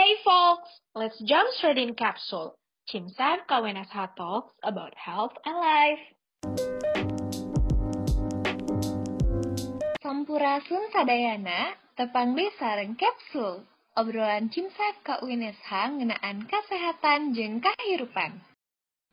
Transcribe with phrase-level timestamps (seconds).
[0.00, 2.56] Hey folks, let's jump straight in capsule.
[2.88, 6.00] Cimsar KWNSH talks about health and life.
[10.00, 13.68] Sampurasun sadayana, tepang sareng kapsul.
[13.92, 18.40] Obrolan Cimsar KUNSH ngenaan kesehatan jeng kehidupan.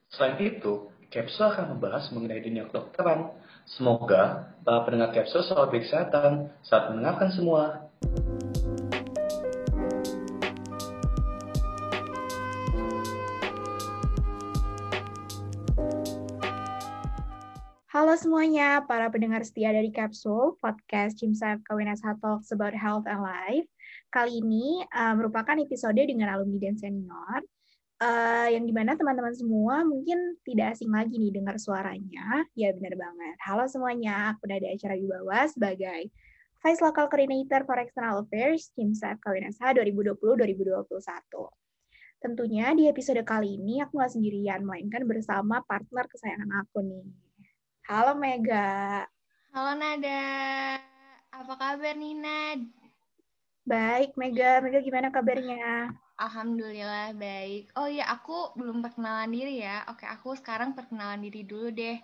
[0.08, 3.36] Selain itu, Capsule akan membahas mengenai dunia kedokteran.
[3.68, 7.92] Semoga para pendengar Capsule selalu berkesehatan saat mendengarkan semua.
[18.18, 23.70] Semuanya, para pendengar setia dari Capsule, podcast Cimsaf KWNSH Talks About Health and Life.
[24.10, 27.46] Kali ini uh, merupakan episode dengan alumni dan senior,
[28.02, 32.42] uh, yang di mana teman-teman semua mungkin tidak asing lagi nih dengar suaranya.
[32.58, 33.38] Ya benar banget.
[33.38, 36.10] Halo semuanya, aku ada acara di bawah sebagai
[36.66, 40.90] Vice Local Coordinator for External Affairs Cimsaf KWNSH 2020-2021.
[42.18, 47.27] Tentunya di episode kali ini aku nggak sendirian, melainkan bersama partner kesayangan aku nih.
[47.88, 49.08] Halo Mega.
[49.56, 50.28] Halo Nada.
[51.32, 52.60] Apa kabar nih Nad?
[53.64, 54.60] Baik Mega.
[54.60, 55.96] Mega gimana kabarnya?
[56.20, 57.72] Alhamdulillah baik.
[57.80, 59.88] Oh iya, aku belum perkenalan diri ya.
[59.88, 61.96] Oke, aku sekarang perkenalan diri dulu deh.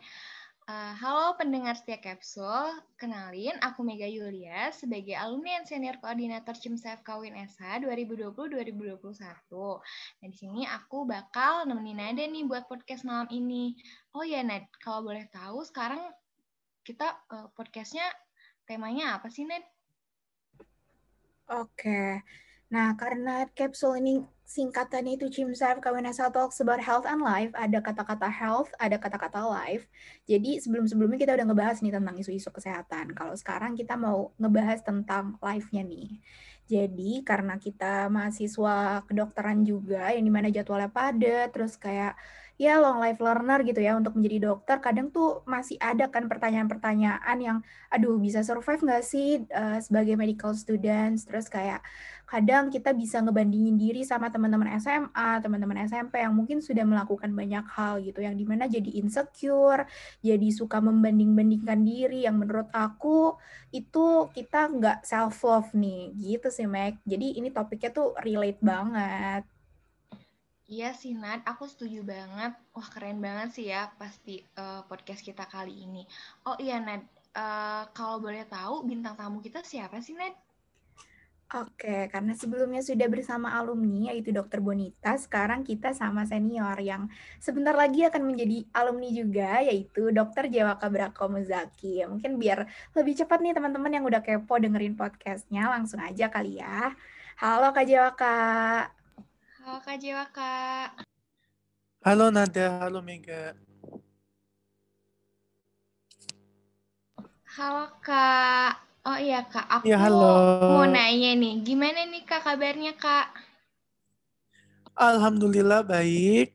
[0.64, 7.04] Uh, halo pendengar setia Kapsul, kenalin aku Mega Yulia sebagai alumni dan senior koordinator CIMSEF
[7.04, 9.12] Kawin SH 2020-2021.
[9.20, 13.76] Nah di sini aku bakal nemenin Nada nih buat podcast malam ini.
[14.16, 16.00] Oh ya Nad, kalau boleh tahu sekarang
[16.88, 18.08] kita uh, podcastnya
[18.64, 19.68] temanya apa sih Nad?
[21.52, 22.24] Oke,
[22.72, 24.24] nah karena kapsul ini
[24.54, 27.50] singkatannya itu CIMSAF KWNSL Talks about health and life.
[27.58, 29.90] Ada kata-kata health, ada kata-kata life.
[30.30, 33.18] Jadi sebelum-sebelumnya kita udah ngebahas nih tentang isu-isu kesehatan.
[33.18, 36.22] Kalau sekarang kita mau ngebahas tentang life-nya nih.
[36.70, 42.14] Jadi karena kita mahasiswa kedokteran juga, yang di mana jadwalnya padat, terus kayak
[42.58, 47.38] ya long life learner gitu ya untuk menjadi dokter kadang tuh masih ada kan pertanyaan-pertanyaan
[47.42, 47.58] yang
[47.90, 51.82] aduh bisa survive nggak sih uh, sebagai medical students terus kayak
[52.30, 57.66] kadang kita bisa ngebandingin diri sama teman-teman SMA teman-teman SMP yang mungkin sudah melakukan banyak
[57.70, 59.86] hal gitu yang di mana jadi insecure
[60.22, 63.38] jadi suka membanding-bandingkan diri yang menurut aku
[63.74, 67.02] itu kita nggak self love nih gitu sih Mac.
[67.06, 69.44] Jadi ini topiknya tuh relate banget
[70.74, 72.58] Iya sih Nat, aku setuju banget.
[72.74, 76.02] Wah keren banget sih ya pasti uh, podcast kita kali ini.
[76.50, 77.06] Oh iya Nat,
[77.38, 80.34] uh, kalau boleh tahu bintang tamu kita siapa sih Nat?
[81.54, 87.06] Oke, karena sebelumnya sudah bersama alumni yaitu Dokter Bonita, sekarang kita sama senior yang
[87.38, 92.02] sebentar lagi akan menjadi alumni juga yaitu Dokter Jawaka Brako Muzaki.
[92.10, 92.66] Mungkin biar
[92.98, 96.98] lebih cepat nih teman-teman yang udah kepo dengerin podcastnya, langsung aja kali ya.
[97.38, 99.03] Halo Kak Jawaka.
[99.64, 101.08] Halo Kak Jewa, Kak.
[102.04, 103.56] Halo Nada, halo Mega.
[107.56, 108.84] Halo Kak.
[109.08, 110.36] Oh iya Kak, aku ya, halo.
[110.68, 113.32] mau nanya nih, gimana nih Kak kabarnya Kak?
[115.00, 116.52] Alhamdulillah baik.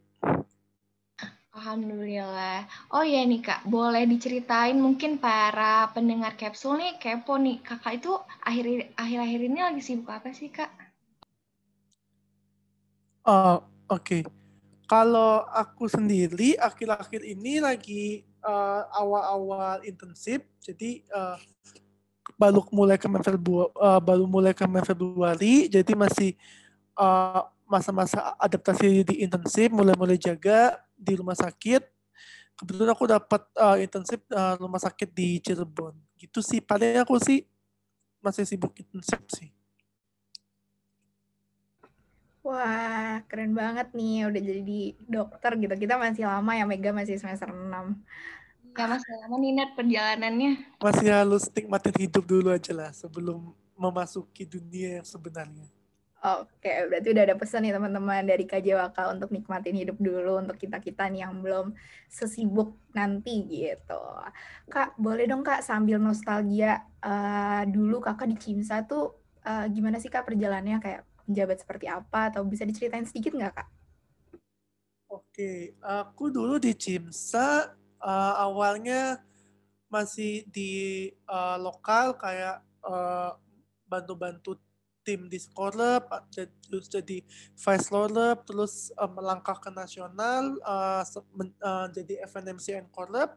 [1.56, 2.68] Alhamdulillah.
[2.92, 7.64] Oh iya nih Kak, boleh diceritain mungkin para pendengar kapsul nih kepo nih.
[7.64, 8.12] Kakak itu
[8.44, 10.87] akhir-akhir ini lagi sibuk apa sih Kak?
[13.28, 13.60] Oh,
[13.92, 14.00] oke.
[14.00, 14.22] Okay.
[14.88, 21.36] Kalau aku sendiri akhir-akhir ini lagi uh, awal-awal intensif, jadi uh,
[22.40, 26.40] baru mulai ke Februari, uh, baru mulai ke Februari, jadi masih
[26.96, 31.84] uh, masa-masa adaptasi di intensif, mulai-mulai jaga di rumah sakit.
[32.56, 35.92] Kebetulan aku dapat uh, intensif uh, rumah sakit di Cirebon.
[36.16, 37.44] Gitu sih, paling aku sih
[38.24, 39.52] masih sibuk intensif sih.
[42.48, 45.74] Wah, keren banget nih udah jadi dokter gitu.
[45.76, 47.60] Kita masih lama ya, Mega masih semester 6.
[48.72, 50.52] Ya, masih lama nih, Nat, perjalanannya.
[50.80, 55.68] Masih harus nikmatin hidup dulu aja lah sebelum memasuki dunia yang sebenarnya.
[56.18, 61.06] Oke, berarti udah ada pesan nih teman-teman dari KJWK untuk nikmatin hidup dulu untuk kita-kita
[61.12, 61.76] nih yang belum
[62.10, 64.02] sesibuk nanti gitu.
[64.66, 69.14] Kak, boleh dong Kak sambil nostalgia uh, dulu Kakak di Cimsa tuh
[69.46, 73.68] uh, gimana sih Kak perjalanannya kayak penjabat seperti apa atau bisa diceritain sedikit nggak kak?
[75.12, 79.20] Oke, aku dulu di Cimsa uh, awalnya
[79.88, 83.36] masih di uh, lokal kayak uh,
[83.88, 84.60] bantu-bantu
[85.08, 86.04] tim di Skorlab,
[86.68, 87.24] terus jadi
[87.56, 93.32] vice lorlab, terus uh, melangkah ke nasional, uh, uh, jadi FNMC and Korlab,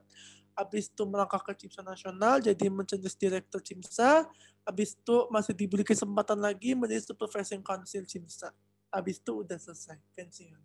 [0.52, 4.28] habis itu melangkah ke Cimsa Nasional, jadi menjadi direktur Cimsa,
[4.62, 8.54] habis itu masih diberi kesempatan lagi menjadi supervising council CIMSA.
[8.92, 10.62] Abis itu udah selesai pensiun.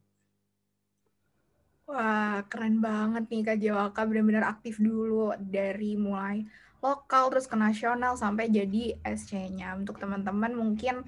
[1.87, 4.03] Wah, keren banget nih Kak Jawaka.
[4.03, 6.43] Benar-benar aktif dulu dari mulai
[6.83, 9.79] lokal terus ke nasional sampai jadi SC-nya.
[9.79, 11.07] Untuk teman-teman mungkin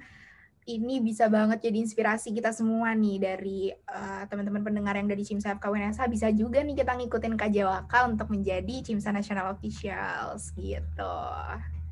[0.69, 5.57] ini bisa banget jadi inspirasi kita semua nih dari uh, teman-teman pendengar yang dari Cimsa
[5.57, 11.17] FKWNSH bisa juga nih kita ngikutin Kak Jawaka untuk menjadi Cimsa National Officials gitu.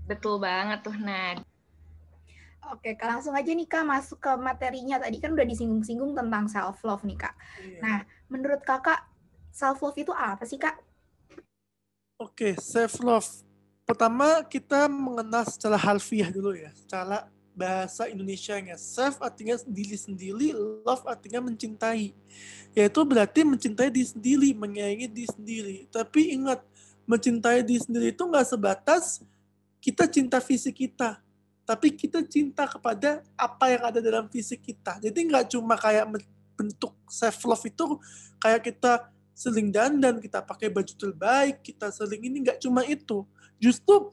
[0.08, 1.44] Betul banget tuh Nad.
[2.68, 5.00] Oke, Kak, langsung aja nih Kak masuk ke materinya.
[5.00, 7.36] Tadi kan udah disinggung-singgung tentang self love nih Kak.
[7.64, 7.80] Iya.
[7.80, 9.08] Nah, menurut Kakak
[9.56, 10.76] self love itu apa sih Kak?
[12.20, 13.30] Oke, self love.
[13.88, 18.76] Pertama kita mengenal secara harfiah dulu ya, secara bahasa Indonesia-nya.
[18.76, 20.52] Self artinya diri sendiri,
[20.84, 22.12] love artinya mencintai.
[22.76, 25.78] Yaitu berarti mencintai diri sendiri, menyayangi diri sendiri.
[25.88, 26.60] Tapi ingat,
[27.08, 29.24] mencintai diri sendiri itu nggak sebatas
[29.88, 31.24] kita cinta fisik kita,
[31.64, 35.00] tapi kita cinta kepada apa yang ada dalam fisik kita.
[35.00, 36.12] Jadi nggak cuma kayak
[36.60, 37.96] bentuk self love itu
[38.36, 43.24] kayak kita seling dandan, kita pakai baju terbaik, kita seling ini nggak cuma itu.
[43.64, 44.12] Justru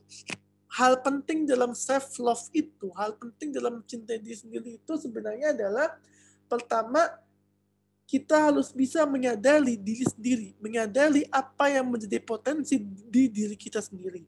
[0.78, 5.90] hal penting dalam self love itu, hal penting dalam mencintai diri sendiri itu sebenarnya adalah
[6.46, 7.18] pertama
[8.06, 12.78] kita harus bisa menyadari diri sendiri, menyadari apa yang menjadi potensi
[13.10, 14.22] di diri kita sendiri.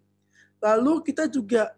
[0.60, 1.72] Lalu kita juga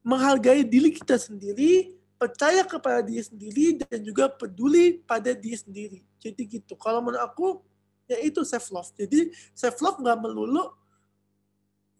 [0.00, 6.00] menghargai diri kita sendiri, percaya kepada diri sendiri, dan juga peduli pada diri sendiri.
[6.20, 6.76] Jadi gitu.
[6.76, 7.60] Kalau menurut aku,
[8.08, 8.90] ya itu self love.
[8.96, 10.72] Jadi self love nggak melulu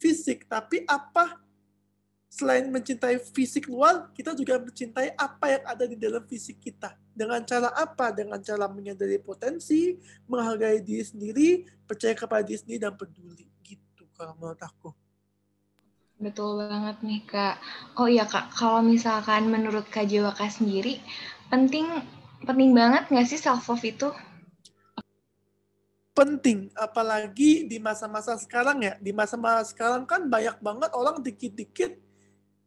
[0.01, 1.37] fisik, tapi apa
[2.31, 6.95] selain mencintai fisik luar, kita juga mencintai apa yang ada di dalam fisik kita.
[7.11, 8.15] Dengan cara apa?
[8.15, 9.99] Dengan cara menyadari potensi,
[10.31, 11.49] menghargai diri sendiri,
[11.85, 13.51] percaya kepada diri sendiri, dan peduli.
[13.67, 15.00] Gitu kalau menurut aku.
[16.21, 17.57] Betul banget nih Kak.
[17.97, 21.01] Oh iya Kak, kalau misalkan menurut Kak Jawaka sendiri,
[21.49, 21.89] penting
[22.45, 24.13] penting banget nggak sih self love itu?
[26.13, 29.01] Penting, apalagi di masa-masa sekarang ya.
[29.01, 31.97] Di masa-masa sekarang kan banyak banget orang dikit-dikit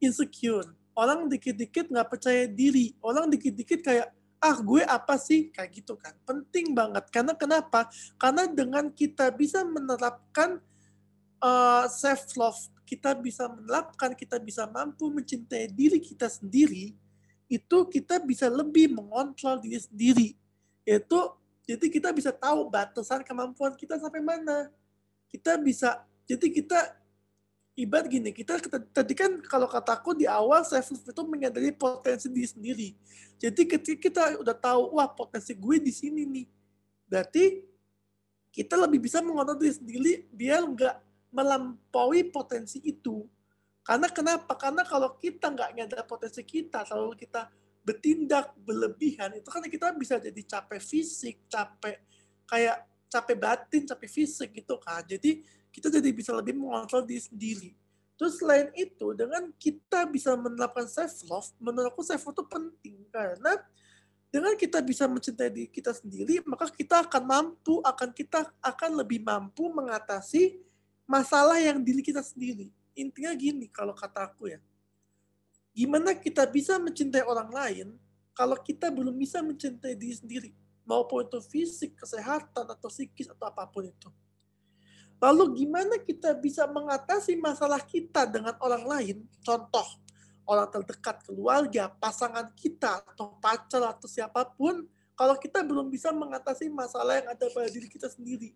[0.02, 0.74] insecure.
[0.98, 2.98] Orang dikit-dikit nggak percaya diri.
[3.06, 4.10] Orang dikit-dikit kayak,
[4.42, 5.54] ah gue apa sih?
[5.54, 6.18] Kayak gitu kan.
[6.26, 7.06] Penting banget.
[7.14, 7.86] Karena kenapa?
[8.18, 10.58] Karena dengan kita bisa menerapkan
[11.38, 16.92] uh, self love kita bisa menerapkan, kita bisa mampu mencintai diri kita sendiri,
[17.48, 20.30] itu kita bisa lebih mengontrol diri sendiri.
[20.84, 21.20] Yaitu,
[21.64, 24.68] jadi kita bisa tahu batasan kemampuan kita sampai mana.
[25.32, 26.80] Kita bisa, jadi kita
[27.74, 28.62] ibarat gini, kita
[28.94, 32.90] tadi kan kalau kataku di awal self love itu menyadari potensi diri sendiri.
[33.42, 36.48] Jadi ketika kita udah tahu, wah potensi gue di sini nih,
[37.10, 37.64] berarti
[38.54, 40.96] kita lebih bisa mengontrol diri sendiri biar nggak
[41.34, 43.26] melampaui potensi itu.
[43.84, 44.56] Karena kenapa?
[44.56, 47.52] Karena kalau kita nggak nyadar potensi kita, selalu kita
[47.84, 52.00] bertindak berlebihan, itu kan kita bisa jadi capek fisik, capek
[52.48, 55.04] kayak capek batin, capek fisik gitu kan.
[55.04, 57.72] Jadi kita jadi bisa lebih mengontrol diri sendiri.
[58.14, 63.58] Terus selain itu, dengan kita bisa menerapkan self love, menurutku self love itu penting karena
[64.34, 69.22] dengan kita bisa mencintai diri kita sendiri, maka kita akan mampu, akan kita akan lebih
[69.22, 70.58] mampu mengatasi
[71.08, 72.72] masalah yang diri kita sendiri.
[72.94, 74.60] Intinya gini kalau kata aku ya.
[75.74, 77.88] Gimana kita bisa mencintai orang lain
[78.38, 80.52] kalau kita belum bisa mencintai diri sendiri.
[80.84, 84.12] Maupun itu fisik, kesehatan, atau psikis, atau apa pun itu.
[85.16, 89.18] Lalu gimana kita bisa mengatasi masalah kita dengan orang lain?
[89.40, 89.88] Contoh,
[90.44, 94.84] orang terdekat, keluarga, pasangan kita, atau pacar, atau siapa pun,
[95.16, 98.52] kalau kita belum bisa mengatasi masalah yang ada pada diri kita sendiri.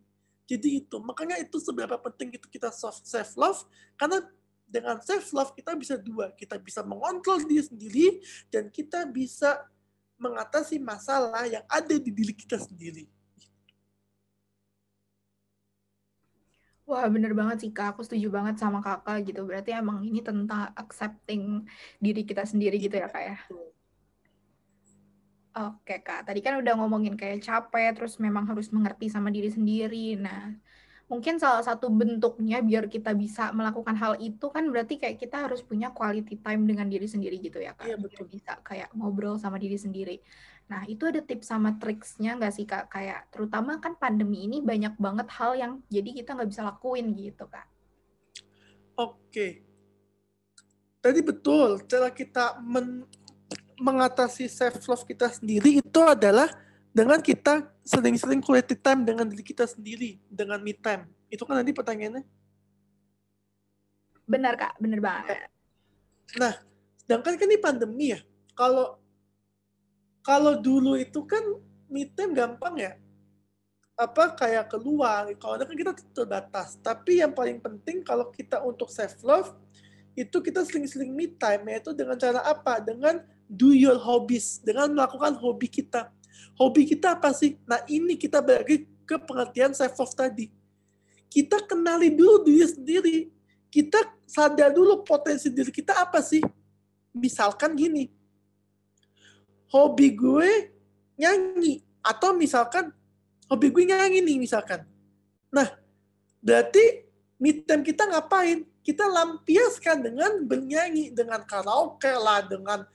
[0.47, 3.67] Jadi itu, makanya itu seberapa penting itu kita self love
[3.99, 4.23] karena
[4.63, 8.07] dengan self love kita bisa dua, kita bisa mengontrol diri sendiri
[8.47, 9.67] dan kita bisa
[10.15, 13.11] mengatasi masalah yang ada di diri kita sendiri.
[16.87, 17.87] Wah, bener banget sih Kak.
[17.99, 19.43] Aku setuju banget sama Kakak gitu.
[19.43, 21.67] Berarti emang ini tentang accepting
[21.99, 23.35] diri kita sendiri gitu ya Kak ya?
[25.57, 30.13] Oke Kak, tadi kan udah ngomongin kayak capek, terus memang harus mengerti sama diri sendiri.
[30.13, 30.53] Nah,
[31.09, 35.65] mungkin salah satu bentuknya biar kita bisa melakukan hal itu kan berarti kayak kita harus
[35.65, 37.89] punya quality time dengan diri sendiri gitu ya Kak.
[37.89, 38.29] Iya betul.
[38.29, 40.21] bisa kayak ngobrol sama diri sendiri.
[40.69, 42.93] Nah, itu ada tips sama triksnya nggak sih Kak?
[42.93, 47.49] Kayak terutama kan pandemi ini banyak banget hal yang jadi kita nggak bisa lakuin gitu
[47.49, 47.65] Kak.
[48.99, 49.65] Oke.
[51.01, 53.07] Tadi betul, cara kita men
[53.77, 56.49] mengatasi self love kita sendiri itu adalah
[56.89, 61.05] dengan kita sering-sering quality time dengan diri kita sendiri dengan me time.
[61.29, 62.25] Itu kan nanti pertanyaannya.
[64.25, 64.73] Benar kak.
[64.81, 65.37] Benar banget.
[66.41, 66.53] Nah
[67.05, 68.19] sedangkan kan ini pandemi ya.
[68.57, 68.97] Kalau
[70.25, 71.45] kalau dulu itu kan
[71.87, 72.93] me time gampang ya.
[73.93, 75.29] Apa kayak keluar.
[75.37, 76.81] Kalau kan kita terbatas.
[76.81, 79.53] Tapi yang paling penting kalau kita untuk self love
[80.17, 82.81] itu kita sering-sering me time yaitu dengan cara apa?
[82.81, 86.09] Dengan do your hobbies dengan melakukan hobi kita.
[86.57, 87.61] Hobi kita apa sih?
[87.69, 90.49] Nah ini kita bagi ke pengertian self love tadi.
[91.29, 93.17] Kita kenali dulu diri sendiri.
[93.69, 96.41] Kita sadar dulu potensi diri kita apa sih?
[97.13, 98.09] Misalkan gini.
[99.69, 100.73] Hobi gue
[101.19, 102.89] nyanyi atau misalkan
[103.51, 104.81] hobi gue nyanyi nih misalkan.
[105.53, 105.67] Nah,
[106.41, 107.05] berarti
[107.37, 108.65] mid time kita ngapain?
[108.87, 112.87] Kita lampiaskan dengan bernyanyi, dengan karaoke lah, dengan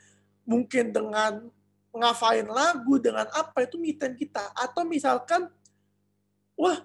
[0.49, 1.53] mungkin dengan
[1.93, 4.41] ngafain lagu, dengan apa itu mid time kita.
[4.57, 5.53] Atau misalkan,
[6.57, 6.81] wah,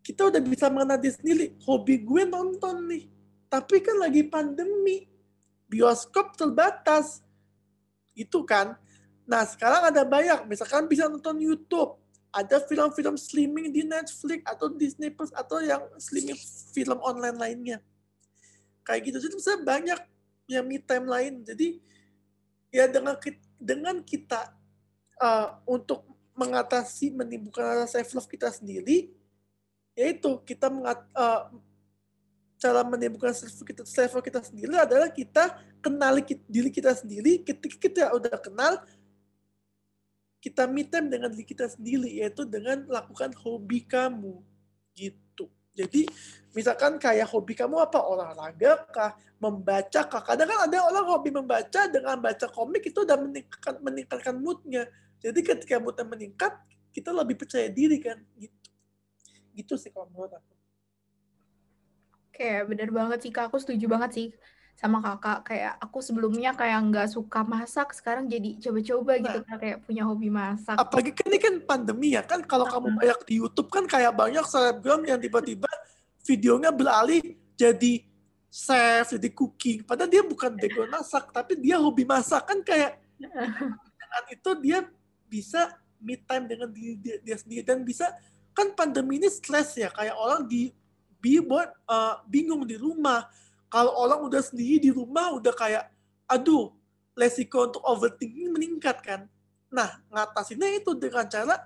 [0.00, 1.46] kita udah bisa mengenal diri sendiri.
[1.68, 3.04] Hobi gue nonton nih.
[3.52, 5.04] Tapi kan lagi pandemi.
[5.68, 7.20] Bioskop terbatas.
[8.16, 8.72] Itu kan.
[9.28, 10.48] Nah, sekarang ada banyak.
[10.48, 16.38] Misalkan bisa nonton YouTube ada film-film streaming di Netflix atau Disney Plus atau yang streaming
[16.70, 17.78] film online lainnya.
[18.86, 19.18] Kayak gitu.
[19.26, 20.00] Jadi bisa banyak
[20.50, 21.42] yang me time lain.
[21.42, 21.82] Jadi
[22.70, 23.18] ya dengan
[23.58, 24.54] dengan kita
[25.18, 26.06] uh, untuk
[26.38, 29.12] mengatasi menimbulkan rasa self love kita sendiri,
[29.92, 31.50] yaitu kita mengat, uh,
[32.56, 33.82] cara menimbulkan self kita
[34.22, 37.42] kita sendiri adalah kita kenali diri kita sendiri.
[37.42, 38.80] Ketika kita udah kenal,
[40.40, 44.40] kita me time dengan diri kita sendiri yaitu dengan lakukan hobi kamu
[44.96, 45.52] gitu.
[45.76, 46.08] Jadi
[46.56, 48.00] misalkan kayak hobi kamu apa?
[48.02, 49.12] Olahraga kah?
[49.40, 50.22] Membaca kah?
[50.24, 54.88] Kadang kan ada orang hobi membaca dengan baca komik itu udah meningkatkan meningkatkan moodnya.
[55.20, 56.56] Jadi ketika moodnya meningkat
[56.90, 58.68] kita lebih percaya diri kan gitu.
[59.54, 60.52] Gitu sih kalau menurut aku.
[62.32, 63.52] Oke benar banget sih kak.
[63.52, 64.26] Aku setuju banget sih
[64.80, 69.84] sama kakak kayak aku sebelumnya kayak nggak suka masak sekarang jadi coba-coba gitu nah, kayak
[69.84, 70.80] punya hobi masak.
[70.80, 74.40] Apalagi kan ini kan pandemi ya kan kalau kamu banyak di YouTube kan kayak banyak
[74.48, 75.68] selebgram yang tiba-tiba
[76.24, 77.20] videonya beralih
[77.60, 78.00] jadi
[78.48, 79.84] chef jadi cooking.
[79.84, 82.40] Padahal dia bukan bego masak tapi dia hobi masak.
[82.48, 84.78] Kan kayak dengan itu dia
[85.28, 87.68] bisa me time dengan diri dia, dia sendiri.
[87.68, 88.08] Dan bisa
[88.56, 90.72] kan pandemi ini stress ya kayak orang di
[91.20, 93.28] buat uh, bingung di rumah
[93.70, 95.86] kalau orang udah sendiri di rumah udah kayak,
[96.26, 96.74] aduh,
[97.14, 99.30] resiko untuk overthinking meningkat kan.
[99.70, 101.62] Nah, ngatasinnya itu dengan cara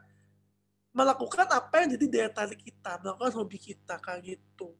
[0.92, 4.76] melakukan apa yang jadi daya tarik kita, melakukan hobi kita kayak gitu.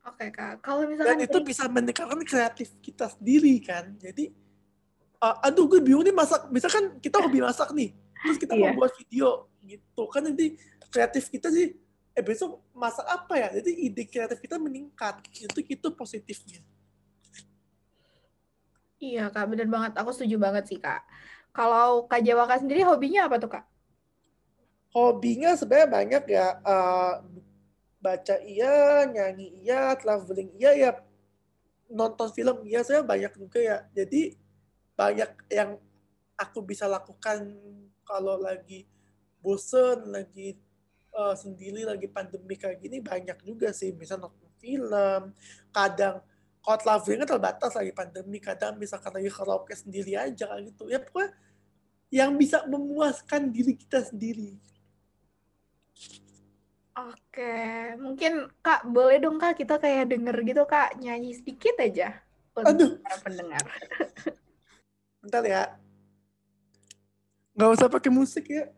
[0.00, 3.94] Oke kak, kalau misalkan dan itu bisa meningkatkan kreatif kita sendiri kan.
[4.00, 4.32] Jadi,
[5.22, 6.50] uh, aduh gue bingung nih masak.
[6.50, 8.72] Misalkan kita hobi masak nih, terus kita yeah.
[8.72, 10.24] mau buat video gitu kan.
[10.34, 10.56] Jadi
[10.90, 11.76] kreatif kita sih
[12.20, 13.48] eh besok masak apa ya?
[13.56, 15.24] Jadi ide kreatif kita meningkat.
[15.32, 16.60] Itu itu positifnya.
[19.00, 19.48] Iya kak.
[19.48, 19.92] Benar banget.
[19.96, 21.00] Aku setuju banget sih kak.
[21.56, 23.64] Kalau kak Jawaka sendiri hobinya apa tuh kak?
[24.92, 26.46] Hobinya sebenarnya banyak ya.
[26.60, 27.24] Uh,
[28.00, 30.90] baca iya nyanyi iya traveling iya ya.
[31.88, 33.78] Nonton film iya saya banyak juga ya.
[33.96, 34.36] Jadi
[34.92, 35.80] banyak yang
[36.36, 37.56] aku bisa lakukan
[38.04, 38.84] kalau lagi
[39.40, 40.60] bosen lagi
[41.14, 45.34] uh, sendiri lagi pandemi kayak gini banyak juga sih misal nonton film
[45.72, 46.22] kadang
[46.60, 51.32] kalau kan terbatas lagi pandemi kadang misalkan lagi karaoke sendiri aja gitu ya pokoknya
[52.10, 54.60] yang bisa memuaskan diri kita sendiri
[57.00, 62.20] Oke, mungkin Kak boleh dong Kak kita kayak denger gitu Kak nyanyi sedikit aja
[62.52, 62.90] untuk Aduh.
[63.00, 63.64] para pendengar.
[65.22, 65.62] Bentar ya.
[67.56, 68.68] Nggak usah pakai musik ya.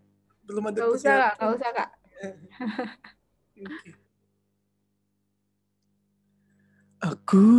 [0.45, 1.91] Belum ada Nggak usah Kak, nggak usah Kak.
[7.03, 7.51] Aku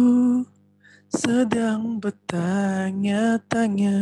[1.12, 4.00] sedang bertanya-tanya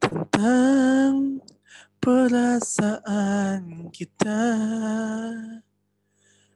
[0.00, 1.44] tentang
[2.00, 4.56] perasaan kita.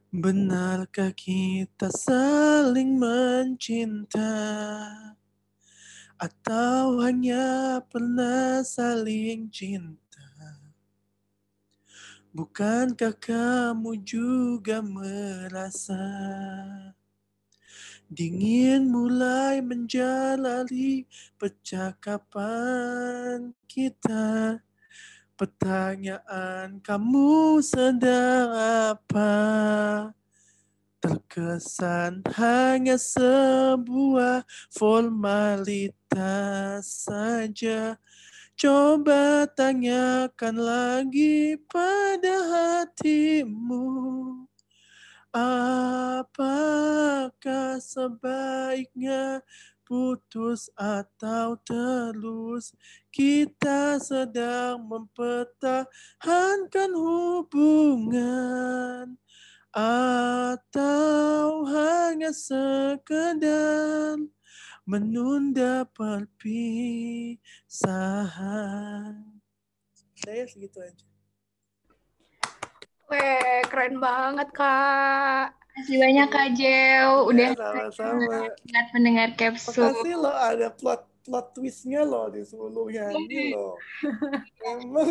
[0.09, 4.33] Benarkah kita saling mencinta?
[6.17, 10.08] Atau hanya pernah saling cinta?
[12.29, 15.97] Bukankah kamu juga merasa
[18.13, 21.09] dingin mulai menjalani
[21.41, 22.37] percakapan
[23.65, 24.61] kita?
[25.41, 28.53] Pertanyaan kamu sedang
[28.93, 29.33] apa?
[31.01, 35.97] Terkesan hanya sebuah formalitas
[37.09, 37.97] saja
[38.59, 43.87] Coba tanyakan lagi pada hatimu.
[45.31, 46.59] Apakah
[47.79, 49.47] sebaiknya
[49.87, 52.75] putus atau terus?
[53.15, 59.15] Kita sedang mempertahankan hubungan
[59.71, 64.19] atau hanya sekedar
[64.89, 67.37] menunda perpisahan.
[70.17, 71.05] Saya segitu aja.
[73.09, 75.53] Weh, keren banget, Kak.
[75.53, 78.51] Terima kasih banyak Kak Jeo udah Ya, sama-sama.
[78.67, 79.95] ingat mendengar capsule.
[79.95, 83.79] Makasih lo ada plot plot twistnya lo di sebelumnya ini lo.
[84.75, 85.07] Emang.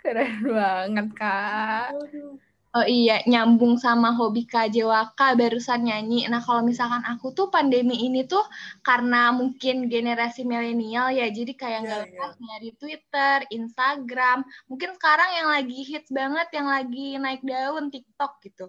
[0.00, 1.92] Keren banget, Kak.
[1.92, 2.40] Aduh.
[2.74, 6.26] Oh iya, nyambung sama hobi Kak Jewaka barusan nyanyi.
[6.26, 8.42] Nah, kalau misalkan aku tuh pandemi ini tuh
[8.82, 14.42] karena mungkin generasi milenial ya, jadi kayak nggak Iya, lepas dari Twitter, Instagram.
[14.66, 18.66] Mungkin sekarang yang lagi hits banget, yang lagi naik daun TikTok gitu.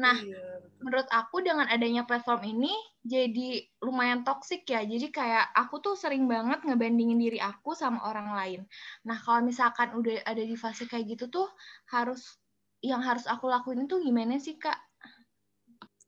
[0.00, 0.40] Nah, Iya.
[0.80, 2.72] menurut aku dengan adanya platform ini
[3.04, 4.80] jadi lumayan toksik ya.
[4.84, 8.60] Jadi kayak aku tuh sering banget ngebandingin diri aku sama orang lain.
[9.04, 11.48] Nah, kalau misalkan udah ada di fase kayak gitu tuh
[11.92, 12.40] harus
[12.84, 14.76] yang harus aku lakuin itu gimana sih, Kak?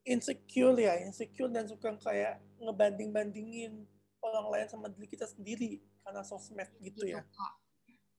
[0.07, 3.83] insecure ya, insecure dan suka kayak ngebanding-bandingin
[4.23, 7.27] orang lain sama diri kita sendiri karena sosmed gitu ya.
[7.27, 7.53] Kak.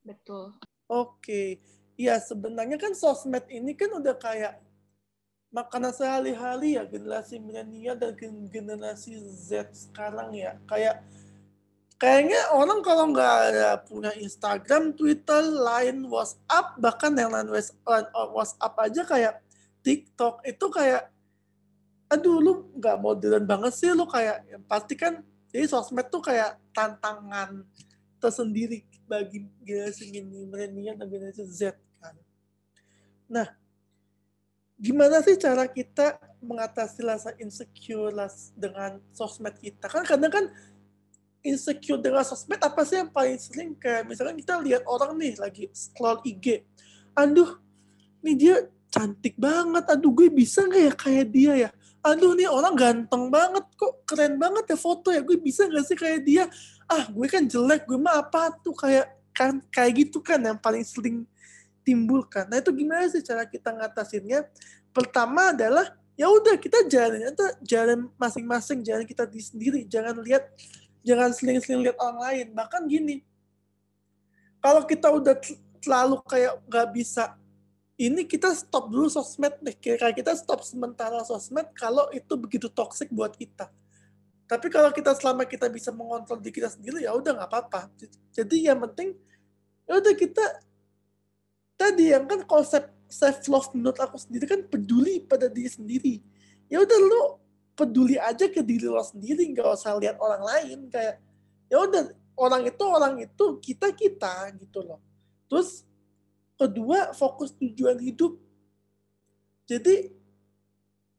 [0.05, 0.53] Betul.
[0.85, 1.65] Oke,
[1.97, 4.61] ya sebenarnya kan sosmed ini kan udah kayak
[5.49, 10.61] makanan sehari-hari ya generasi milenial dan gen- generasi Z sekarang ya.
[10.69, 11.01] Kayak
[11.99, 18.75] kayaknya orang kalau nggak ada punya Instagram, Twitter, Line, WhatsApp, bahkan yang lain uh, WhatsApp
[18.79, 19.35] aja kayak
[19.83, 21.11] TikTok itu kayak
[22.09, 25.21] aduh lu nggak modern banget sih lu kayak ya, pasti kan
[25.53, 27.67] jadi sosmed tuh kayak tantangan
[28.17, 32.15] tersendiri bagi generasi milenial dan generasi Z kan.
[33.29, 33.49] Nah,
[34.77, 38.13] gimana sih cara kita mengatasi rasa insecure
[38.57, 39.89] dengan sosmed kita?
[39.89, 40.45] Kan kadang kan
[41.43, 43.73] insecure dengan sosmed apa sih yang paling sering?
[43.79, 46.67] Kayak misalkan kita lihat orang nih lagi scroll IG,
[47.15, 47.59] aduh,
[48.23, 48.57] nih dia
[48.89, 51.71] cantik banget, aduh gue bisa nggak ya kayak dia ya?
[52.03, 55.97] Aduh nih orang ganteng banget kok, keren banget ya foto ya, gue bisa nggak sih
[55.99, 56.45] kayak dia?
[56.89, 57.85] ah gue kan jelek.
[57.85, 58.73] Gue mah apa tuh?
[58.73, 61.29] Kayak kan kayak gitu kan yang paling sering
[61.85, 62.49] timbulkan.
[62.49, 64.49] Nah itu gimana sih cara kita ngatasinnya?
[64.91, 67.31] Pertama adalah ya udah kita jalan
[67.63, 69.81] jalan masing-masing jalan kita di sendiri.
[69.87, 70.49] Jangan lihat
[71.09, 73.25] jangan seling-seling lihat orang lain bahkan gini
[74.61, 75.33] kalau kita udah
[75.81, 77.33] terlalu kayak nggak bisa
[77.97, 83.09] ini kita stop dulu sosmed deh kayak kita stop sementara sosmed kalau itu begitu toksik
[83.09, 83.73] buat kita
[84.49, 87.93] tapi kalau kita selama kita bisa mengontrol diri kita sendiri ya udah nggak apa-apa.
[88.33, 89.13] Jadi yang penting
[89.85, 90.45] ya udah kita
[91.77, 96.15] tadi yang kan konsep self love menurut aku sendiri kan peduli pada diri sendiri.
[96.73, 97.23] Ya udah lu
[97.79, 101.23] peduli aja ke diri lo sendiri nggak usah lihat orang lain kayak
[101.71, 104.99] ya udah orang itu orang itu kita kita gitu loh.
[105.47, 105.87] Terus
[106.59, 108.35] kedua fokus tujuan hidup.
[109.71, 110.11] Jadi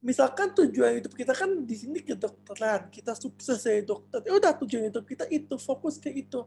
[0.03, 4.19] misalkan tujuan hidup kita kan di sini kedokteran, kita sukses jadi dokter.
[4.27, 6.43] Ya udah tujuan hidup kita itu fokus ke itu.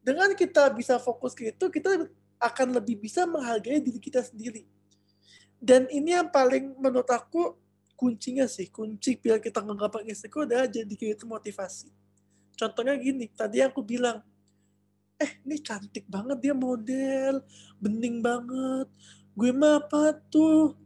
[0.00, 4.64] Dengan kita bisa fokus ke itu, kita akan lebih bisa menghargai diri kita sendiri.
[5.58, 7.58] Dan ini yang paling menurut aku
[7.98, 11.90] kuncinya sih, kunci biar kita nggak gampang insecure adalah jadi itu motivasi.
[12.54, 14.22] Contohnya gini, tadi aku bilang,
[15.18, 17.42] eh ini cantik banget dia model,
[17.82, 18.86] bening banget.
[19.34, 20.78] Gue mah apa tuh?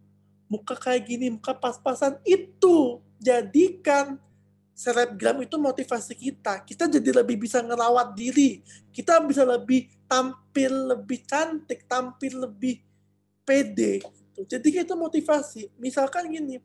[0.52, 4.20] muka kayak gini, muka pas-pasan itu jadikan
[4.76, 6.60] selebgram itu motivasi kita.
[6.60, 8.60] Kita jadi lebih bisa ngerawat diri.
[8.92, 12.84] Kita bisa lebih tampil lebih cantik, tampil lebih
[13.48, 14.04] pede.
[14.04, 14.44] gitu.
[14.44, 15.72] Jadi itu motivasi.
[15.80, 16.60] Misalkan gini,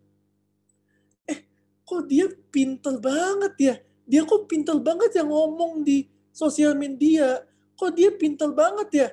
[1.88, 3.76] kok dia pinter banget ya?
[4.04, 6.04] Dia kok pinter banget ya ngomong di
[6.36, 7.48] sosial media?
[7.80, 9.08] Kok dia pinter banget ya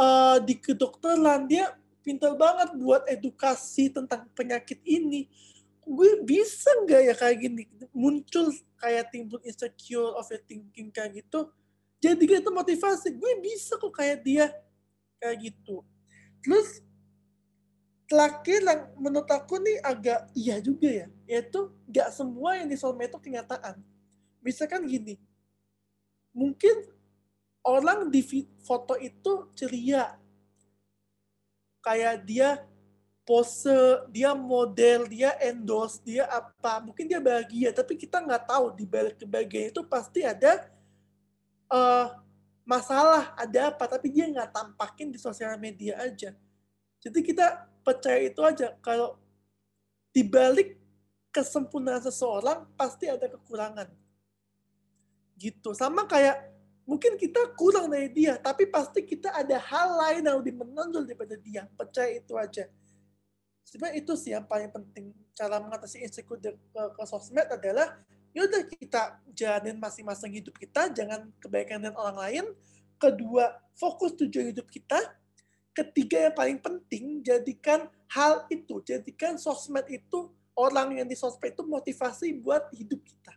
[0.00, 1.44] eh, di kedokteran?
[1.44, 5.28] Dia pintar banget buat edukasi tentang penyakit ini.
[5.84, 7.62] Gue bisa nggak ya kayak gini?
[7.92, 11.52] Muncul kayak timbul insecure, overthinking kayak gitu.
[12.00, 13.16] Jadi itu motivasi.
[13.16, 14.52] Gue bisa kok kayak dia.
[15.20, 15.80] Kayak gitu.
[16.44, 16.83] Terus
[18.04, 21.06] terakhir yang menurut aku nih agak iya juga ya.
[21.24, 23.80] Yaitu nggak semua yang di sosmed itu kenyataan.
[24.44, 25.16] Misalkan gini.
[26.34, 26.90] Mungkin
[27.64, 28.20] orang di
[28.60, 30.18] foto itu ceria,
[31.80, 32.48] kayak dia
[33.24, 36.84] pose, dia model, dia endorse, dia apa.
[36.84, 40.68] Mungkin dia bahagia, tapi kita nggak tahu di balik kebahagiaan itu pasti ada
[41.72, 42.06] eh,
[42.68, 46.36] masalah, ada apa, tapi dia nggak tampakin di sosial media aja.
[47.00, 49.20] Jadi kita percaya itu aja, kalau
[50.10, 50.80] di balik
[51.34, 53.90] kesempurnaan seseorang pasti ada kekurangan.
[55.36, 55.74] Gitu.
[55.74, 56.54] Sama kayak
[56.86, 61.34] mungkin kita kurang dari dia, tapi pasti kita ada hal lain yang lebih menonjol daripada
[61.36, 61.66] dia.
[61.74, 62.70] Percaya itu aja.
[63.66, 65.10] Sebenarnya itu sih yang paling penting.
[65.34, 67.98] Cara mengatasi insecure ke, ke sosmed adalah
[68.30, 72.44] yaudah kita jalanin masing-masing hidup kita, jangan kebaikan dengan orang lain.
[72.98, 74.98] Kedua, fokus tujuan hidup kita.
[75.74, 81.66] Ketiga yang paling penting, jadikan hal itu, jadikan sosmed itu orang yang di sosmed itu
[81.66, 83.34] motivasi buat hidup kita.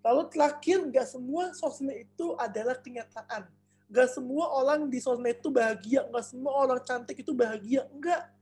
[0.00, 3.46] Lalu terakhir, nggak semua sosmed itu adalah kenyataan.
[3.92, 7.84] Nggak semua orang di sosmed itu bahagia, nggak semua orang cantik itu bahagia.
[7.92, 8.32] Enggak.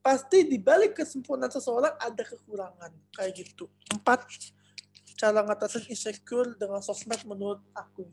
[0.00, 2.90] Pasti di balik kesempurnaan seseorang ada kekurangan.
[3.12, 3.68] Kayak gitu.
[3.92, 4.24] Empat,
[5.20, 8.08] cara ngatasin insecure dengan sosmed menurut aku.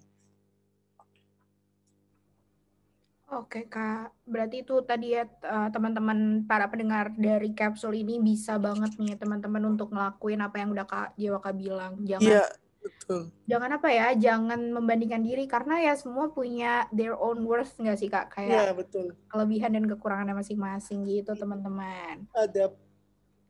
[3.33, 8.93] Oke Kak, berarti itu tadi ya eh, teman-teman para pendengar dari kapsul ini bisa banget
[9.01, 11.97] nih teman-teman untuk ngelakuin apa yang udah Kak Jawaka bilang.
[12.05, 12.45] Jangan Iya,
[12.85, 13.21] betul.
[13.49, 18.09] jangan apa ya, jangan membandingkan diri karena ya semua punya their own worth nggak sih
[18.11, 18.37] Kak?
[18.37, 19.05] Iya, Kayak betul.
[19.33, 22.29] kelebihan dan kekurangannya masing-masing gitu teman-teman.
[22.37, 22.69] Ada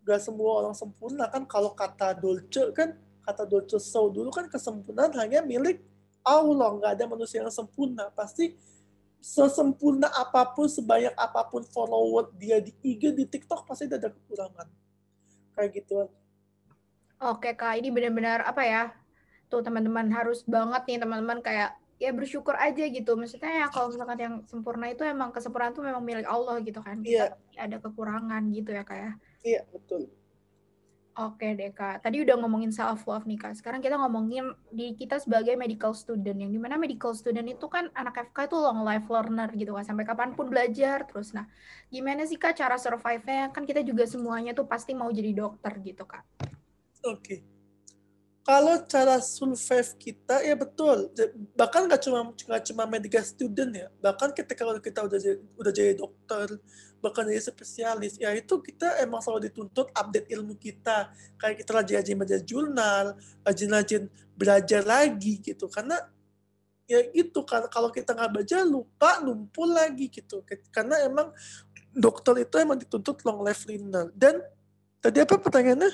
[0.03, 5.15] gak semua orang sempurna kan kalau kata Dolce kan kata Dolce Show dulu kan kesempurnaan
[5.15, 5.79] hanya milik
[6.23, 8.51] Allah nggak ada manusia yang sempurna pasti
[9.23, 14.67] sesempurna apa pun sebanyak apa pun follower dia di IG di TikTok pasti ada kekurangan
[15.55, 16.11] kayak gitu
[17.23, 18.91] Oke Kak, ini benar-benar apa ya?
[19.47, 23.15] Tuh teman-teman harus banget nih teman-teman kayak ya bersyukur aja gitu.
[23.15, 26.99] Maksudnya ya kalau misalkan yang sempurna itu emang kesempurnaan itu memang milik Allah gitu kan.
[26.99, 27.31] Iya.
[27.39, 29.11] Pasti ada kekurangan gitu ya Kak ya.
[29.47, 30.11] iya betul
[31.13, 33.53] Oke deh Kak, tadi udah ngomongin self love nih Kak.
[33.53, 37.93] Sekarang kita ngomongin di kita sebagai medical student yang di mana medical student itu kan
[37.93, 41.29] anak FK itu long life learner gitu kan sampai kapan pun belajar terus.
[41.37, 41.45] Nah,
[41.93, 43.53] gimana sih Kak cara survive-nya?
[43.53, 46.25] Kan kita juga semuanya tuh pasti mau jadi dokter gitu Kak.
[47.05, 47.45] Oke.
[48.41, 51.13] Kalau cara survive kita ya betul.
[51.53, 53.87] Bahkan nggak cuma nggak cuma medical student ya.
[54.01, 56.57] Bahkan ketika kita udah jadi, udah jadi dokter,
[57.03, 61.11] bahkan jadi spesialis, ya itu kita emang selalu dituntut update ilmu kita.
[61.35, 63.05] Kayak kita rajin-rajin baca jurnal,
[63.43, 64.07] rajin-rajin
[64.39, 65.67] belajar lagi gitu.
[65.67, 65.99] Karena
[66.87, 70.47] ya itu kan kalau kita nggak baca lupa numpul lagi gitu.
[70.71, 71.35] Karena emang
[71.91, 74.07] dokter itu emang dituntut long life learner.
[74.15, 74.39] Dan
[75.03, 75.91] tadi apa pertanyaannya?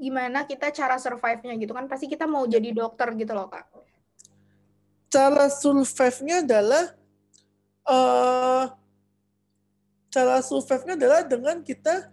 [0.00, 1.84] Gimana kita cara survive-nya gitu kan?
[1.84, 3.68] Pasti kita mau jadi dokter gitu loh Kak.
[5.08, 6.92] cara survive-nya adalah
[7.88, 8.64] eh
[10.08, 12.12] cara survive-nya adalah dengan kita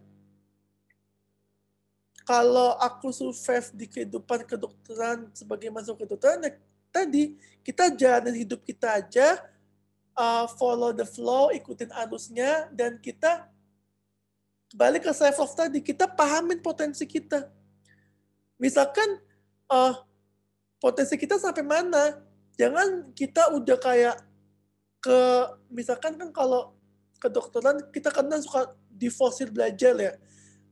[2.26, 6.52] kalau aku survive di kehidupan kedokteran sebagai masuk kedokteran ya
[6.92, 9.40] tadi kita jalanin hidup kita aja
[10.16, 13.52] uh, follow the flow ikutin arusnya dan kita
[14.76, 17.48] balik ke self love tadi kita pahamin potensi kita.
[18.60, 19.20] Misalkan
[19.72, 19.94] uh,
[20.80, 22.20] potensi kita sampai mana?
[22.56, 24.16] Jangan kita udah kayak
[25.06, 25.22] ke
[25.70, 26.74] misalkan kan kalau
[27.22, 30.14] kedokteran kita kan suka di fosil belajar ya.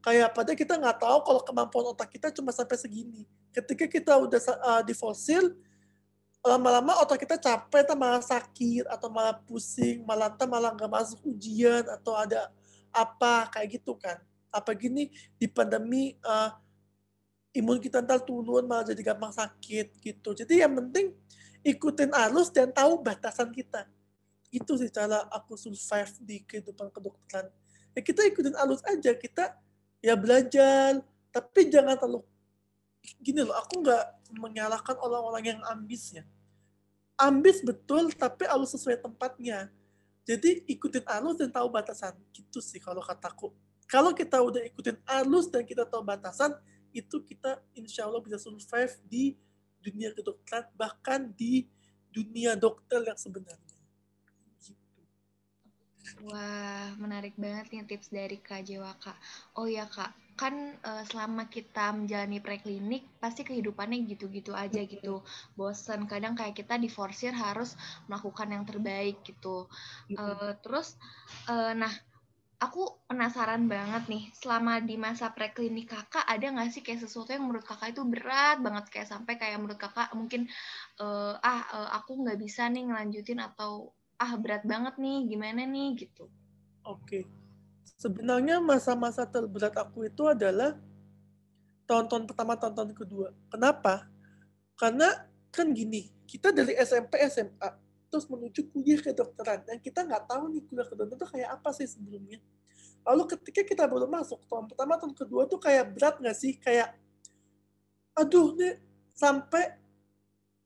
[0.02, 3.30] Kayak pada kita nggak tahu kalau kemampuan otak kita cuma sampai segini.
[3.54, 5.54] Ketika kita udah uh, di fosil
[6.43, 11.24] lama-lama otak kita capek atau malah sakit atau malah pusing malah entah malah nggak masuk
[11.24, 12.50] ujian atau ada
[12.89, 14.17] apa kayak gitu kan.
[14.50, 16.52] Apa gini di pandemi uh,
[17.54, 20.34] imun kita ntar turun malah jadi gampang sakit gitu.
[20.34, 21.13] Jadi yang penting
[21.63, 23.88] ikutin arus dan tahu batasan kita.
[24.53, 27.49] Itu sih cara aku survive di kehidupan kedokteran.
[27.97, 29.57] Ya kita ikutin arus aja, kita
[29.97, 31.01] ya belajar,
[31.33, 32.21] tapi jangan terlalu
[33.19, 34.05] gini loh, aku nggak
[34.37, 36.23] menyalahkan orang-orang yang ambis ya.
[37.17, 39.73] Ambis betul, tapi arus sesuai tempatnya.
[40.23, 42.15] Jadi ikutin arus dan tahu batasan.
[42.31, 43.51] Gitu sih kalau kataku.
[43.91, 46.55] Kalau kita udah ikutin arus dan kita tahu batasan,
[46.95, 49.35] itu kita insya Allah bisa survive di
[49.83, 51.67] dunia kedokteran bahkan di
[52.13, 53.62] dunia dokter yang sebenarnya.
[56.27, 59.15] Wah, menarik banget nih tips dari Kak Jewaka.
[59.55, 65.23] Oh ya Kak, kan uh, selama kita menjalani preklinik pasti kehidupannya gitu-gitu aja gitu.
[65.55, 67.79] Bosen, kadang kayak kita diforsir harus
[68.11, 69.67] melakukan yang terbaik gitu.
[70.15, 70.99] Uh, terus,
[71.47, 71.91] uh, nah
[72.59, 77.47] aku penasaran banget nih, selama di masa preklinik kakak ada nggak sih kayak sesuatu yang
[77.47, 80.47] menurut kakak itu berat banget kayak sampai kayak menurut kakak mungkin
[80.99, 86.08] uh, ah uh, aku nggak bisa nih ngelanjutin atau ah berat banget nih gimana nih
[86.08, 86.30] gitu.
[86.84, 87.26] Oke,
[87.97, 90.76] sebenarnya masa-masa terberat aku itu adalah
[91.88, 93.32] tahun-tahun pertama, tahun-tahun kedua.
[93.47, 94.08] Kenapa?
[94.76, 95.08] Karena
[95.54, 97.69] kan gini, kita dari SMP, SMA
[98.12, 101.89] terus menuju kuliah kedokteran dan kita nggak tahu nih kuliah kedokteran itu kayak apa sih
[101.89, 102.38] sebelumnya
[103.04, 106.56] Lalu ketika kita baru masuk tahun pertama, tahun kedua tuh kayak berat nggak sih?
[106.56, 106.95] Kayak,
[108.15, 108.80] aduh nih
[109.12, 109.76] sampai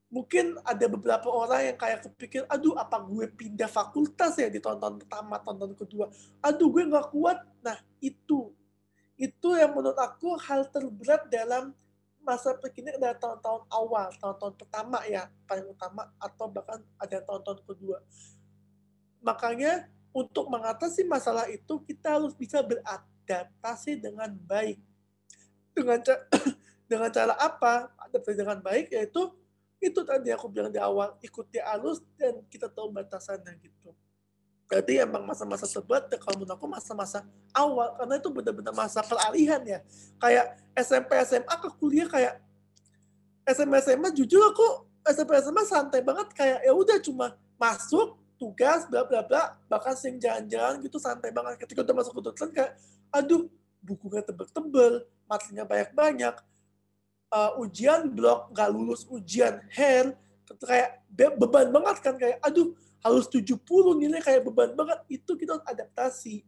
[0.08, 5.04] mungkin ada beberapa orang yang kayak kepikir, aduh apa gue pindah fakultas ya di tahun-tahun
[5.04, 6.06] pertama, tahun-tahun kedua.
[6.40, 7.44] Aduh gue nggak kuat.
[7.60, 8.52] Nah itu,
[9.20, 11.76] itu yang menurut aku hal terberat dalam
[12.24, 17.98] masa perkini adalah tahun-tahun awal, tahun-tahun pertama ya paling utama atau bahkan ada tahun-tahun kedua.
[19.20, 24.80] Makanya untuk mengatasi masalah itu kita harus bisa beradaptasi dengan baik.
[25.76, 26.00] Dengan
[26.90, 27.92] dengan cara apa?
[28.08, 29.32] Adaptasi dengan baik yaitu
[29.78, 33.94] itu tadi aku bilang di awal, ikuti arus dan kita tahu batasannya gitu.
[34.68, 37.24] Jadi emang masa-masa terberat ya kalau menurut aku masa-masa
[37.56, 39.80] awal karena itu benar-benar masa peralihan ya.
[40.20, 42.34] Kayak SMP SMA ke kuliah kayak
[43.48, 49.08] SMP SMA jujur aku SMP SMA santai banget kayak ya udah cuma masuk tugas bla
[49.08, 52.72] bla bla bahkan sering jalan-jalan gitu santai banget ketika udah masuk kedokteran kayak
[53.08, 53.48] aduh
[53.80, 56.34] bukunya tebel-tebel materinya banyak-banyak
[57.32, 60.16] uh, ujian blok nggak lulus ujian hand
[60.64, 62.72] kayak be beban banget kan kayak aduh
[63.04, 63.62] harus 70
[63.98, 64.98] nilai kayak beban banget.
[65.06, 66.42] Itu kita harus adaptasi.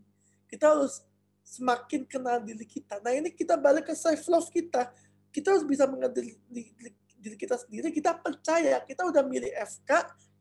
[0.50, 1.04] Kita harus
[1.46, 2.98] semakin kenal diri kita.
[3.02, 4.90] Nah ini kita balik ke self love kita.
[5.30, 7.94] Kita harus bisa mengenal diri, diri, kita sendiri.
[7.94, 9.90] Kita percaya kita udah milih FK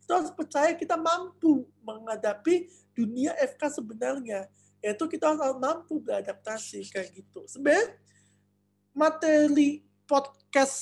[0.10, 2.66] kita harus percaya kita mampu menghadapi
[2.98, 4.50] dunia FK sebenarnya.
[4.82, 7.46] Yaitu kita harus mampu beradaptasi kayak gitu.
[7.46, 7.94] Sebenarnya
[8.90, 10.82] materi podcast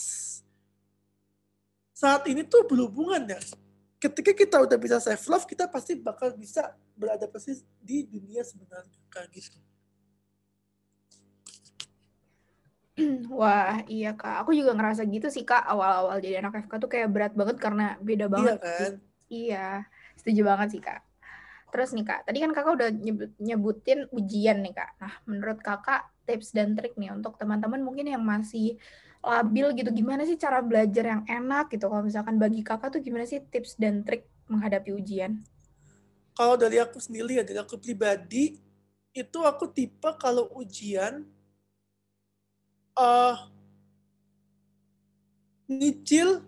[1.91, 3.39] saat ini tuh berhubungan ya.
[3.99, 9.29] Ketika kita udah bisa self love, kita pasti bakal bisa beradaptasi di dunia sebenarnya kayak
[9.35, 9.59] gitu.
[13.37, 14.47] Wah, iya kak.
[14.47, 15.65] Aku juga ngerasa gitu sih kak.
[15.65, 18.57] Awal-awal jadi anak FK tuh kayak berat banget karena beda banget.
[18.57, 18.91] Iya kan?
[19.27, 19.67] Iya,
[20.15, 21.03] setuju banget sih Kak.
[21.67, 24.91] Terus nih Kak, tadi kan Kakak udah nyebut, nyebutin ujian nih Kak.
[25.03, 28.79] Nah, menurut Kakak tips dan trik nih untuk teman-teman mungkin yang masih
[29.23, 31.89] labil gitu, gimana sih cara belajar yang enak gitu?
[31.89, 35.43] Kalau misalkan bagi Kakak tuh gimana sih tips dan trik menghadapi ujian?
[36.37, 38.61] Kalau dari aku sendiri ya, dari aku pribadi,
[39.11, 41.25] itu aku tipe kalau ujian
[42.93, 43.49] uh,
[45.65, 46.45] nyicil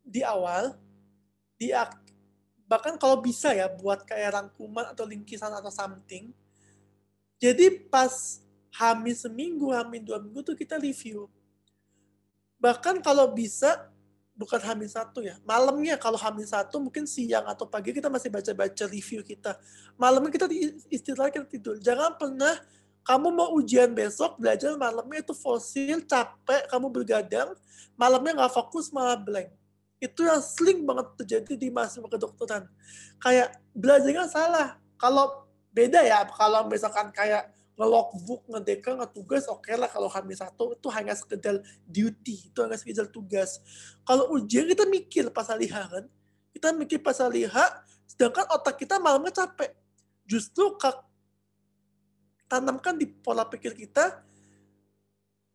[0.00, 0.76] di awal,
[1.60, 1.68] di
[2.64, 6.32] bahkan kalau bisa ya buat kayak rangkuman atau lingkisan atau something.
[7.36, 8.40] Jadi pas
[8.72, 11.28] hamil seminggu, hamil dua minggu tuh kita review.
[12.64, 13.92] Bahkan kalau bisa
[14.32, 18.88] bukan hamil satu ya, malamnya kalau hamil satu mungkin siang atau pagi kita masih baca-baca
[18.88, 19.60] review kita.
[20.00, 20.48] Malamnya kita
[20.88, 21.76] istirahat kita tidur.
[21.76, 22.56] Jangan pernah
[23.04, 27.52] kamu mau ujian besok belajar malamnya itu fosil capek kamu bergadang
[28.00, 29.52] malamnya nggak fokus malah blank
[30.04, 32.68] itu yang sering banget terjadi di mahasiswa kedokteran.
[33.16, 34.76] Kayak belajarnya salah.
[35.00, 40.74] Kalau beda ya, kalau misalkan kayak nge-logbook, ngedeka, ngetugas, oke okay lah kalau hamil satu
[40.78, 43.58] itu hanya sekedar duty, itu hanya sekedar tugas.
[44.06, 46.04] Kalau ujian kita mikir pas lihat kan,
[46.54, 49.74] kita mikir pas lihat, sedangkan otak kita malamnya capek.
[50.22, 51.02] Justru kak,
[52.46, 54.22] tanamkan di pola pikir kita,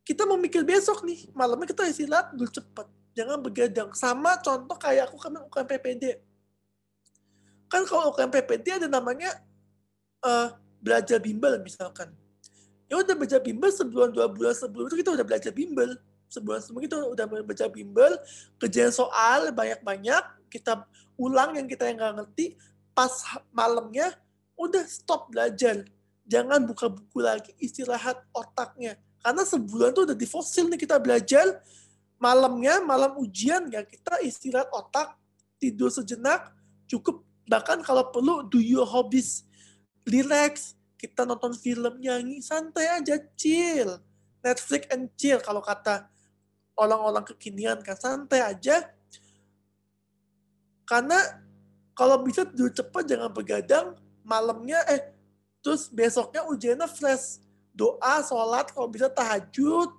[0.03, 2.87] kita mau mikir besok nih, malamnya kita istirahat dulu cepat
[3.19, 3.89] jangan begadang.
[3.91, 6.03] Sama contoh kayak aku kan UKM PPD.
[7.69, 9.29] Kan kalau UKM PPD ada namanya
[10.23, 12.11] uh, belajar bimbel misalkan.
[12.89, 15.93] Ya udah belajar bimbel sebulan dua bulan sebelum itu kita udah belajar bimbel.
[16.29, 18.13] Sebulan sebelum itu udah belajar bimbel,
[18.61, 20.85] kerjaan soal banyak-banyak, kita
[21.17, 22.53] ulang yang kita yang nggak ngerti,
[22.93, 23.09] pas
[23.49, 24.13] malamnya
[24.53, 25.89] udah stop belajar.
[26.29, 29.01] Jangan buka buku lagi, istirahat otaknya.
[29.25, 31.65] Karena sebulan tuh udah di fosil nih kita belajar,
[32.21, 35.17] malamnya, malam ujian ya kita istirahat otak,
[35.57, 36.53] tidur sejenak,
[36.85, 39.48] cukup bahkan kalau perlu do your hobbies,
[40.09, 44.01] relax, kita nonton film, nyanyi, santai aja, chill.
[44.39, 46.07] Netflix and chill kalau kata
[46.75, 48.87] orang-orang kekinian kan, santai aja.
[50.87, 51.19] Karena
[51.93, 53.93] kalau bisa tidur cepat jangan begadang,
[54.23, 55.11] malamnya eh
[55.59, 57.43] terus besoknya ujiannya fresh.
[57.75, 59.91] Doa, sholat, kalau bisa tahajud,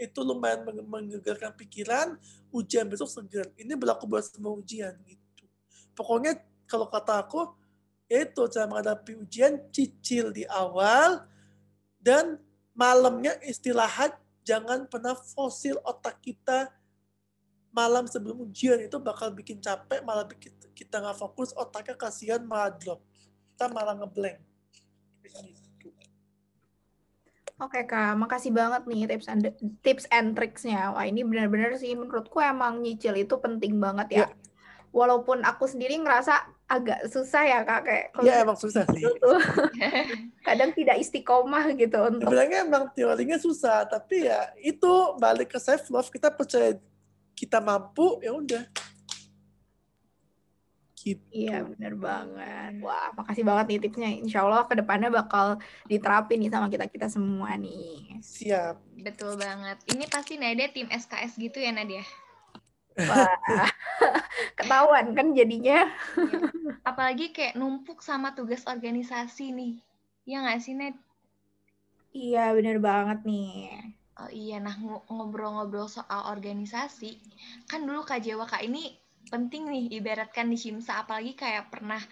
[0.00, 2.16] itu lumayan menggegarkan pikiran,
[2.48, 3.46] ujian besok segar.
[3.54, 5.44] Ini berlaku buat semua ujian gitu.
[5.92, 7.52] Pokoknya kalau kata aku,
[8.10, 11.22] itu cara menghadapi ujian, cicil di awal,
[12.02, 12.42] dan
[12.74, 16.74] malamnya istirahat, jangan pernah fosil otak kita
[17.70, 22.74] malam sebelum ujian itu bakal bikin capek, malah bikin kita nggak fokus, otaknya kasihan malah
[22.74, 22.98] drop.
[23.54, 24.42] Kita malah ngeblank.
[27.60, 29.40] Oke Kak, makasih banget nih tips and
[29.84, 30.96] tips and tricksnya.
[30.96, 34.18] Wah ini benar-benar sih menurutku emang nyicil itu penting banget ya.
[34.24, 34.26] ya.
[34.90, 39.02] Walaupun aku sendiri ngerasa agak susah ya kak kayak Ya emang susah sih.
[39.02, 39.40] tuh
[40.46, 45.90] kadang tidak istiqomah gitu untuk Sebenarnya emang teorinya susah, tapi ya itu balik ke self
[45.90, 46.78] love kita percaya
[47.34, 48.64] kita mampu ya udah.
[51.00, 51.24] Gitu.
[51.32, 52.76] Iya bener banget.
[52.84, 54.10] Wah makasih banget nih tipsnya.
[54.20, 55.56] Insya Allah ke depannya bakal
[55.88, 58.20] diterapin nih sama kita kita semua nih.
[58.20, 59.00] Siap.
[59.00, 59.80] Betul banget.
[59.88, 62.04] Ini pasti Nadia tim SKS gitu ya Nadia?
[63.08, 63.36] Wah
[64.58, 65.88] ketahuan kan jadinya.
[66.90, 69.72] Apalagi kayak numpuk sama tugas organisasi nih.
[70.30, 70.94] Ya nggak sih, Ned?
[72.24, 73.50] Iya bener banget nih.
[74.22, 77.10] Oh iya, nah ngo- ngobrol-ngobrol soal organisasi,
[77.70, 78.82] kan dulu KJWK ini
[79.32, 82.02] penting nih, ibaratkan di CIMSA, apalagi kayak pernah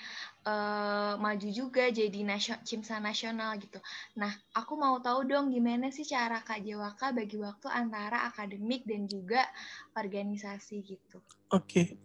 [0.48, 3.76] eh, maju juga jadi nasio- CIMSA nasional gitu.
[4.16, 9.44] Nah, aku mau tahu dong gimana sih cara KJWK bagi waktu antara akademik dan juga
[9.92, 11.20] organisasi gitu.
[11.52, 12.00] Oke.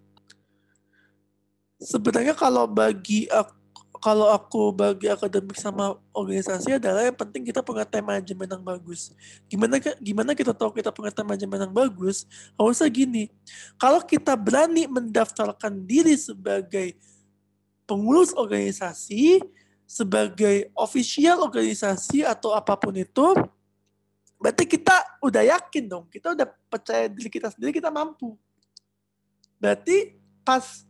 [1.80, 3.64] Sebenarnya kalau bagi aku,
[4.04, 9.16] kalau aku bagi akademik sama organisasi adalah yang penting kita punya time manajemen yang bagus.
[9.48, 12.28] Gimana gimana kita tahu kita punya time manajemen yang bagus?
[12.60, 13.32] Harusnya gini.
[13.80, 17.00] Kalau kita berani mendaftarkan diri sebagai
[17.84, 19.44] pengurus organisasi,
[19.84, 23.36] sebagai official organisasi atau apa pun itu,
[24.42, 28.34] berarti kita udah yakin dong, kita udah percaya diri kita sendiri kita mampu.
[29.62, 30.84] Berarti pas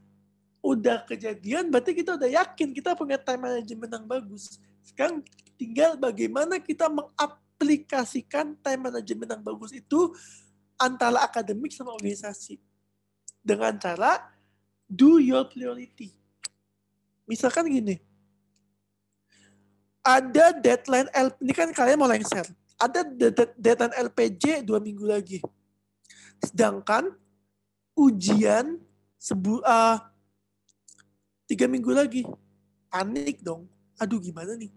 [0.63, 4.57] udah kejadian, berarti kita udah yakin kita punya time management yang bagus.
[4.79, 5.19] Sekarang
[5.59, 10.15] tinggal bagaimana kita mengaplikasikan time management yang bagus itu
[10.79, 12.57] antara akademik sama organisasi.
[13.43, 14.31] Dengan cara
[14.87, 16.22] do your priority.
[17.23, 17.99] Misalkan gini,
[20.03, 22.43] ada deadline L, ini kan kalian mau lengser.
[22.75, 25.39] Ada de- de- deadline LPJ dua minggu lagi.
[26.43, 27.15] Sedangkan
[27.95, 28.75] ujian
[29.15, 30.11] sebu ah,
[31.47, 32.27] tiga minggu lagi.
[32.91, 33.71] Panik dong.
[33.95, 34.69] Aduh gimana nih?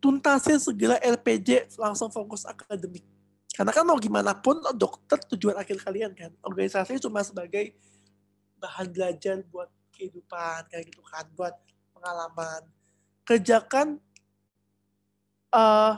[0.00, 3.04] Tuntasin segera LPJ langsung fokus akademik.
[3.52, 6.32] Karena kan mau gimana pun dokter tujuan akhir kalian kan.
[6.40, 7.76] Organisasi cuma sebagai
[8.56, 11.52] bahan belajar buat kehidupan kayak gitu kan, buat
[12.02, 12.66] pengalaman.
[13.22, 14.02] Kerjakan
[15.54, 15.94] eh,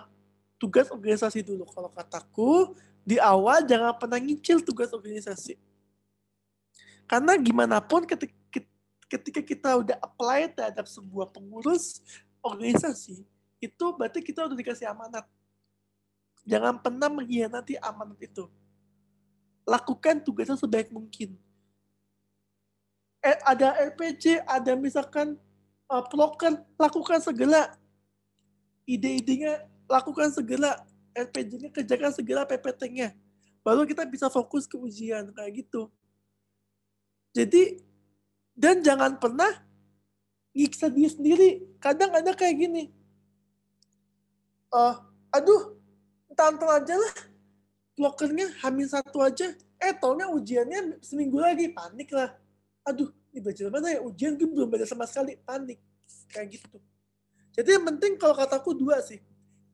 [0.61, 1.65] tugas organisasi dulu.
[1.73, 5.57] Kalau kataku di awal jangan pernah nyicil tugas organisasi.
[7.09, 8.33] Karena gimana pun ketika,
[9.09, 12.01] ketika kita udah apply terhadap sebuah pengurus
[12.45, 13.25] organisasi,
[13.61, 15.25] itu berarti kita udah dikasih amanat.
[16.45, 18.49] Jangan pernah mengkhianati amanat itu.
[19.65, 21.37] Lakukan tugasnya sebaik mungkin.
[23.25, 25.41] Eh, ada RPG, ada misalkan
[25.91, 27.75] uh, proker, lakukan segera.
[28.85, 30.81] Ide-idenya lakukan segera.
[31.15, 33.15] RPG-nya kerjakan segera PPT-nya.
[33.63, 35.87] Baru kita bisa fokus ke ujian kayak gitu.
[37.31, 37.79] Jadi
[38.55, 39.51] dan jangan pernah
[40.55, 41.51] nyiksa diri sendiri.
[41.79, 42.91] Kadang ada kayak gini.
[44.75, 44.95] Eh,
[45.31, 45.79] aduh,
[46.35, 47.15] ntar aja lah.
[47.95, 49.55] Blokernya hamil satu aja.
[49.79, 51.71] Eh, taunya ujiannya seminggu lagi.
[51.71, 52.35] Panik lah.
[52.87, 53.99] Aduh, ini belajar mana ya?
[53.99, 55.35] Ujian gue belum belajar sama sekali.
[55.43, 55.83] Panik.
[56.31, 56.79] Kayak gitu.
[57.51, 59.19] Jadi yang penting kalau kataku dua sih.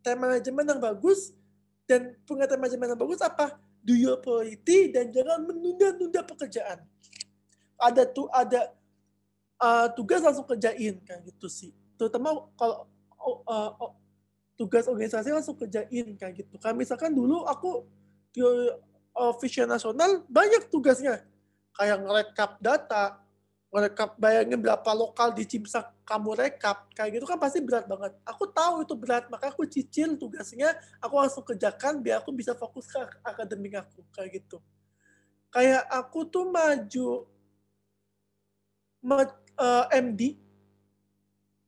[0.01, 1.37] Time management yang bagus
[1.85, 3.61] dan punya time management yang bagus apa?
[3.85, 6.89] Do your priority dan jangan menunda-nunda pekerjaan.
[7.77, 8.73] Ada tuh ada
[9.61, 11.77] uh, tugas langsung kerjain kayak gitu sih.
[12.01, 12.89] Terutama kalau
[13.21, 13.93] uh, uh,
[14.57, 16.57] tugas organisasi langsung kerjain kayak gitu.
[16.57, 17.85] Kayak misalkan dulu aku
[18.33, 21.25] di uh, Vision Nasional banyak tugasnya.
[21.77, 23.21] Kayak ngerekap data,
[23.71, 28.19] ngerekap bayangin berapa lokal di Cimsak kamu rekap, kayak gitu kan pasti berat banget.
[28.27, 32.91] Aku tahu itu berat, maka aku cicil tugasnya, aku langsung kerjakan biar aku bisa fokus
[32.91, 34.59] ke akademik aku, kayak gitu.
[35.55, 37.31] Kayak aku tuh maju
[39.91, 40.35] MD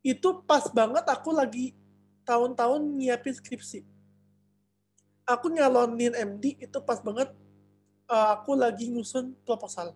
[0.02, 1.70] itu pas banget aku lagi
[2.26, 3.86] tahun-tahun nyiapin skripsi.
[5.22, 7.30] Aku nyalonin MD itu pas banget
[8.10, 9.94] uh, aku lagi nyusun proposal.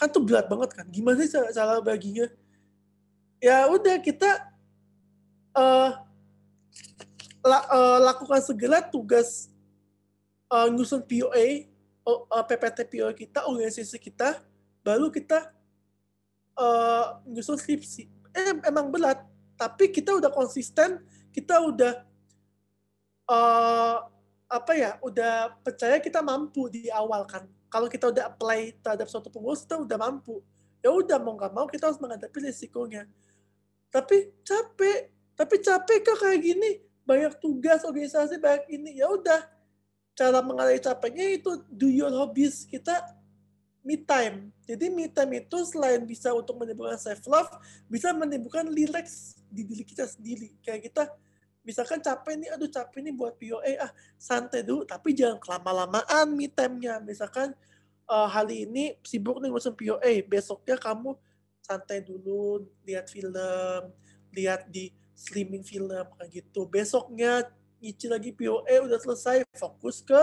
[0.00, 0.88] Kan tuh berat banget kan.
[0.88, 2.24] Gimana sih cara, baginya?
[3.36, 4.48] Ya udah kita
[5.52, 6.00] uh,
[7.44, 9.52] la, uh, lakukan segera tugas
[10.48, 11.68] uh, nyusun POA,
[12.08, 14.40] uh, PPT POA kita, organisasi kita,
[14.80, 15.52] baru kita
[16.56, 18.08] uh, nyusun skripsi.
[18.32, 19.20] Eh, emang berat,
[19.60, 22.08] tapi kita udah konsisten, kita udah
[23.28, 24.08] uh,
[24.50, 27.44] apa ya, udah percaya kita mampu di awal kan.
[27.70, 30.42] Kalau kita udah apply terhadap suatu pengurus, kita udah mampu.
[30.82, 33.06] Ya udah mau nggak mau kita harus menghadapi risikonya.
[33.94, 36.70] Tapi capek, tapi capek kok kayak gini,
[37.06, 38.98] banyak tugas organisasi banyak ini.
[38.98, 39.46] Ya udah,
[40.18, 43.16] cara mengalami capeknya itu do your hobbies kita
[43.86, 44.50] me time.
[44.66, 47.50] Jadi me time itu selain bisa untuk menimbulkan self love,
[47.86, 50.54] bisa menimbulkan relax di diri kita sendiri.
[50.60, 51.02] Kayak kita
[51.60, 56.48] misalkan capek nih, aduh capek nih buat POA, ah santai dulu, tapi jangan kelama-lamaan me
[56.48, 56.98] time-nya.
[57.04, 57.52] Misalkan
[58.08, 61.14] uh, hari ini sibuk nih ngurusin POA, besoknya kamu
[61.60, 63.82] santai dulu, lihat film,
[64.32, 66.64] lihat di streaming film kayak gitu.
[66.64, 67.44] Besoknya
[67.80, 70.20] nyicil lagi POA udah selesai, fokus ke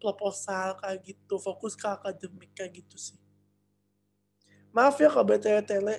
[0.00, 3.18] proposal kayak gitu, fokus ke akademik kayak gitu sih.
[4.72, 5.96] Maaf ya kalau BTW tele.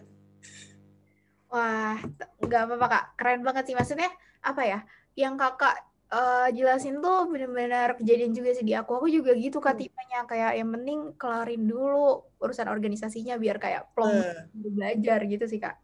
[1.49, 1.97] Wah,
[2.37, 4.09] nggak apa-apa kak, keren banget sih maksudnya
[4.41, 4.79] apa ya?
[5.15, 5.75] Yang kakak
[6.11, 8.99] uh, jelasin tuh benar-benar kejadian juga sih di aku.
[9.03, 9.81] Aku juga gitu kak hmm.
[9.83, 14.47] tipenya kayak yang penting kelarin dulu urusan organisasinya biar kayak plong uh.
[14.53, 15.77] belajar gitu sih kak.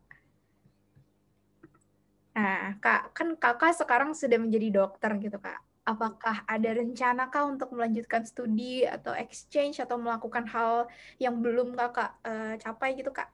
[2.35, 7.69] Nah, Kak, kan Kakak sekarang sudah menjadi dokter gitu, Kak apakah ada rencana kah untuk
[7.71, 10.89] melanjutkan studi atau exchange atau melakukan hal
[11.21, 13.29] yang belum kakak uh, capai gitu kak?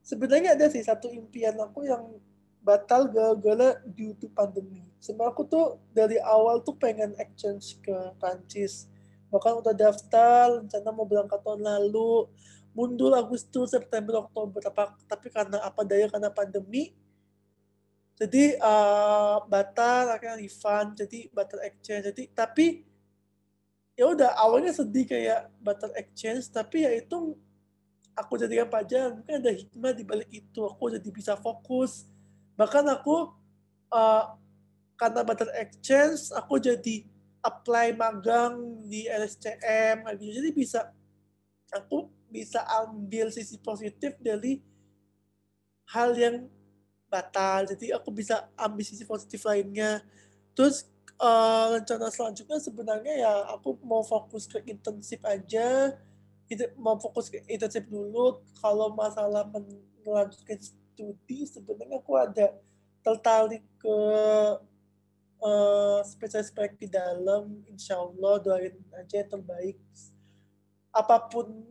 [0.00, 2.16] Sebenarnya ada sih satu impian aku yang
[2.60, 4.84] batal gara-gara due to pandemi.
[5.00, 8.84] Sebenarnya aku tuh dari awal tuh pengen exchange ke Prancis.
[9.32, 12.28] Bahkan udah daftar, rencana mau berangkat tahun lalu,
[12.76, 14.60] mundur Agustus, September, Oktober.
[15.08, 16.92] Tapi karena apa daya karena pandemi,
[18.20, 21.00] jadi uh, batal akhirnya refund.
[21.00, 22.12] Jadi batal exchange.
[22.12, 22.84] Jadi tapi
[23.96, 26.52] ya udah awalnya sedih kayak batal exchange.
[26.52, 27.32] Tapi ya itu
[28.12, 29.24] aku jadikan pelajaran.
[29.24, 30.60] Mungkin ada hikmah di balik itu.
[30.68, 32.04] Aku jadi bisa fokus
[32.60, 33.32] bahkan aku
[33.88, 34.36] uh,
[35.00, 37.08] karena batal exchange aku jadi
[37.40, 40.44] apply magang di LSCM gitu.
[40.44, 40.92] Jadi bisa
[41.72, 44.60] aku bisa ambil sisi positif dari
[45.88, 46.36] hal yang
[47.08, 47.64] batal.
[47.64, 50.04] Jadi aku bisa ambil sisi positif lainnya.
[50.52, 50.84] Terus
[51.16, 55.96] uh, rencana selanjutnya sebenarnya ya aku mau fokus ke intensif aja.
[56.76, 58.44] Mau fokus ke intensif dulu.
[58.60, 59.48] Kalau masalah
[60.04, 60.60] melanjutkan
[61.00, 62.52] studi sebenarnya aku ada
[63.00, 63.98] tertarik ke
[65.40, 67.64] uh, spesialis di dalam.
[67.72, 69.80] Insya Allah doain aja yang terbaik.
[70.92, 71.64] Apa pun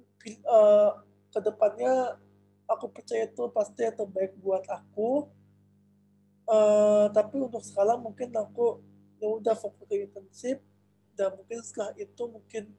[0.50, 0.92] uh,
[1.30, 2.18] ke depannya
[2.66, 5.30] aku percaya itu pasti yang terbaik buat aku.
[6.50, 8.82] Uh, tapi untuk sekarang mungkin aku
[9.22, 10.58] ya udah fokus ke intensif
[11.14, 12.74] dan mungkin setelah itu mungkin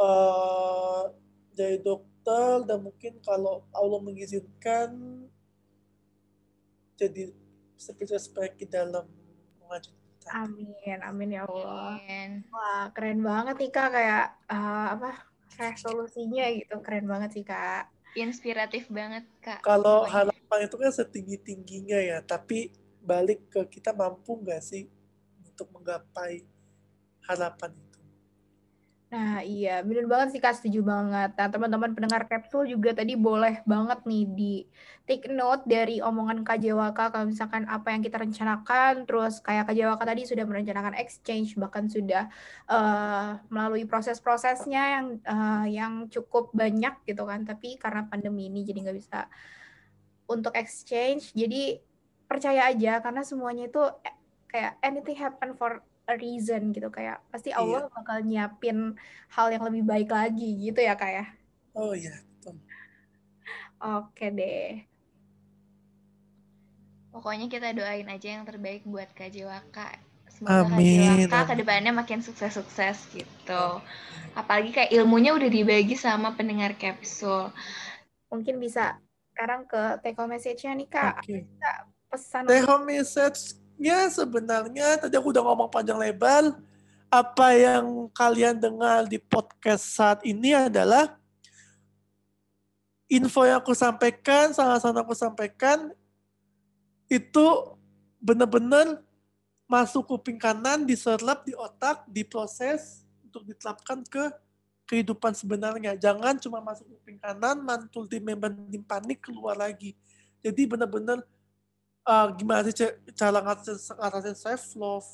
[0.00, 1.12] uh,
[1.52, 2.64] jadi dokter.
[2.64, 5.28] Dan mungkin kalau Allah mengizinkan
[6.96, 7.32] jadi
[7.76, 9.04] spesialis di dalam
[9.60, 9.92] mengajar
[10.26, 12.02] Amin, amin ya Allah.
[12.02, 12.42] Amin.
[12.50, 15.22] Wah, keren banget nih Kak kayak uh, apa
[15.54, 16.82] resolusinya gitu.
[16.82, 17.86] Keren banget sih Kak
[18.16, 22.72] inspiratif banget kak kalau harapan itu kan setinggi tingginya ya tapi
[23.04, 24.88] balik ke kita mampu nggak sih
[25.44, 26.42] untuk menggapai
[27.28, 27.85] harapan itu
[29.06, 31.30] Nah, iya, bener banget sih Kak, setuju banget.
[31.38, 34.54] Nah, teman-teman pendengar Capsule juga tadi boleh banget nih di
[35.06, 39.78] take note dari omongan Kak Jewaka kalau misalkan apa yang kita rencanakan, terus kayak Kak
[39.78, 42.26] Jewaka tadi sudah merencanakan exchange, bahkan sudah
[42.66, 48.90] uh, melalui proses-prosesnya yang uh, yang cukup banyak gitu kan, tapi karena pandemi ini jadi
[48.90, 49.30] nggak bisa
[50.26, 51.78] untuk exchange, jadi
[52.26, 54.16] percaya aja karena semuanya itu eh,
[54.50, 57.58] kayak anything happen for a reason gitu kayak pasti iya.
[57.58, 57.92] Allah iya.
[57.92, 58.78] bakal nyiapin
[59.30, 61.24] hal yang lebih baik lagi gitu ya kak ya
[61.74, 62.54] oh iya betul
[63.82, 64.86] oke deh
[67.10, 69.96] pokoknya kita doain aja yang terbaik buat Kak Jiwaka
[70.28, 71.00] semoga Amin.
[71.00, 73.64] Kak Jiwaka ke depannya makin sukses-sukses gitu
[74.36, 77.50] apalagi kayak ilmunya udah dibagi sama pendengar kapsul
[78.28, 79.00] mungkin bisa
[79.32, 81.48] sekarang ke take home message-nya nih kak okay.
[82.12, 86.56] pesan take home message Ya sebenarnya tadi aku udah ngomong panjang lebar.
[87.12, 91.14] Apa yang kalian dengar di podcast saat ini adalah
[93.06, 95.94] info yang aku sampaikan, sangat-sangat aku sampaikan
[97.06, 97.46] itu
[98.18, 99.06] benar-benar
[99.70, 104.24] masuk kuping kanan, diserap di otak, diproses untuk diterapkan ke
[104.86, 105.94] kehidupan sebenarnya.
[105.94, 108.50] Jangan cuma masuk kuping kanan, mantul di member
[108.86, 109.94] panik, keluar lagi.
[110.42, 111.22] Jadi benar-benar
[112.06, 112.86] uh, gimana sih
[113.18, 115.08] cara ngatasin, ngatasin self love,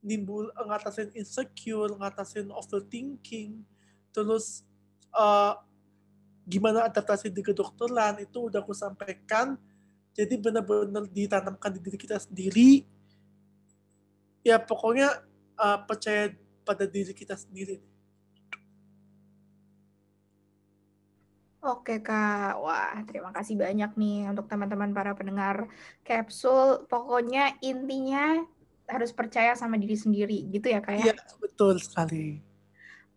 [0.00, 3.66] nimbul ngatasin insecure, ngatasin overthinking,
[4.14, 4.62] terus
[5.12, 5.58] uh,
[6.48, 9.58] gimana adaptasi di kedokteran itu udah aku sampaikan.
[10.16, 12.82] Jadi benar-benar ditanamkan di diri kita sendiri.
[14.42, 15.22] Ya pokoknya
[15.54, 16.34] uh, percaya
[16.66, 17.78] pada diri kita sendiri.
[21.68, 25.68] Oke Kak, wah terima kasih banyak nih untuk teman-teman para pendengar
[26.00, 26.88] Capsule.
[26.88, 28.40] Pokoknya intinya
[28.88, 31.12] harus percaya sama diri sendiri gitu ya Kak ya?
[31.12, 32.40] Iya, betul sekali.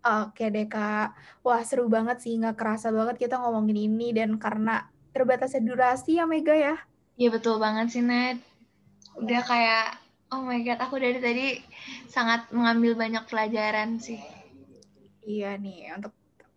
[0.04, 1.16] Oke deh Kak.
[1.48, 4.84] Wah seru banget sih, nggak kerasa banget kita ngomongin ini dan karena
[5.16, 6.76] terbatasnya durasi ya Mega ya.
[7.16, 8.44] Iya betul banget sih Ned.
[9.16, 9.96] Udah kayak,
[10.36, 11.48] oh my god, aku dari tadi
[12.12, 14.20] sangat mengambil banyak pelajaran sih.
[15.24, 16.12] Iya nih, untuk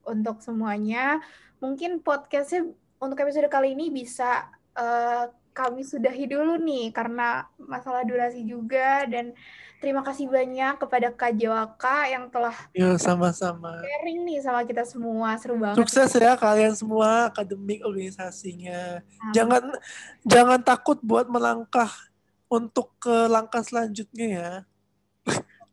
[0.05, 1.21] untuk semuanya,
[1.65, 2.69] mungkin podcastnya
[3.01, 9.33] untuk episode kali ini bisa uh, kami sudahi dulu nih karena masalah durasi juga dan
[9.81, 13.81] terima kasih banyak kepada Kak Jawaka yang telah Yo, sama-sama.
[13.81, 15.81] sharing nih sama kita semua seru banget.
[15.81, 19.01] Sukses ya kalian semua akademik organisasinya.
[19.01, 19.33] Amin.
[19.33, 19.65] Jangan
[20.27, 21.89] jangan takut buat melangkah
[22.51, 24.53] untuk ke langkah selanjutnya ya.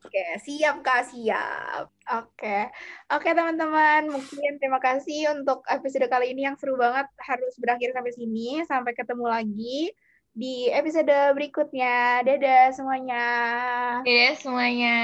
[0.02, 1.94] Oke, siap Kak, siap.
[2.10, 2.74] Oke.
[3.14, 4.10] Oke, teman-teman.
[4.10, 8.66] Mungkin terima kasih untuk episode kali ini yang seru banget harus berakhir sampai sini.
[8.66, 9.94] Sampai ketemu lagi
[10.34, 12.26] di episode berikutnya.
[12.26, 13.26] Dadah semuanya.
[14.02, 14.98] Dadah semuanya.